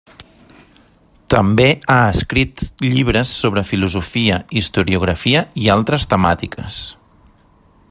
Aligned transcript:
També 1.33 1.67
ha 1.95 1.97
escrit 2.13 2.63
llibres 2.85 3.35
sobre 3.43 3.65
filosofia, 3.73 4.41
historiografia 4.63 5.45
i 5.65 5.71
altres 5.77 6.11
temàtiques. 6.15 6.81